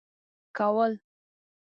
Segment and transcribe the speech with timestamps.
[0.57, 0.91] كول.